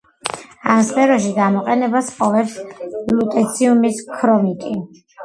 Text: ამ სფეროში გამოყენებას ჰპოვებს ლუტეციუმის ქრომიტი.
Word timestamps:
ამ 0.75 0.79
სფეროში 0.85 1.33
გამოყენებას 1.35 2.09
ჰპოვებს 2.13 2.55
ლუტეციუმის 3.19 4.01
ქრომიტი. 4.15 4.73